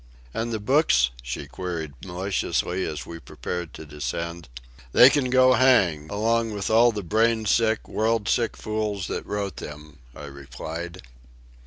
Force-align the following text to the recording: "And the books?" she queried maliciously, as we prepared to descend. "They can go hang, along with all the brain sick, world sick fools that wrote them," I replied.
"And 0.33 0.51
the 0.51 0.59
books?" 0.59 1.11
she 1.21 1.45
queried 1.45 1.93
maliciously, 2.03 2.87
as 2.87 3.05
we 3.05 3.19
prepared 3.19 3.71
to 3.75 3.85
descend. 3.85 4.49
"They 4.93 5.11
can 5.11 5.29
go 5.29 5.53
hang, 5.53 6.09
along 6.09 6.53
with 6.55 6.71
all 6.71 6.91
the 6.91 7.03
brain 7.03 7.45
sick, 7.45 7.87
world 7.87 8.27
sick 8.27 8.57
fools 8.57 9.05
that 9.09 9.27
wrote 9.27 9.57
them," 9.57 9.99
I 10.15 10.25
replied. 10.25 11.03